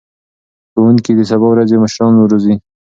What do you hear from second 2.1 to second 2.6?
روزي.